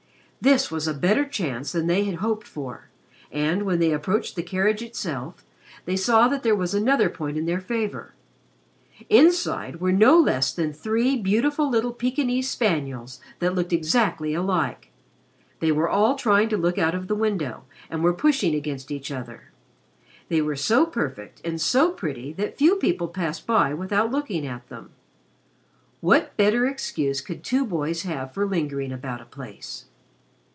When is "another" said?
6.73-7.09